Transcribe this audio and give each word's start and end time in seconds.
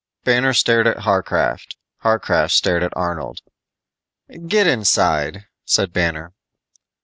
Banner 0.23 0.55
stared 0.55 0.87
at 0.87 1.05
Warcraft, 1.05 1.77
Warcraft 2.03 2.51
stared 2.53 2.81
at 2.81 2.91
Arnold. 2.97 3.41
"Get 4.47 4.65
inside," 4.65 5.45
said 5.63 5.93
Banner. 5.93 6.33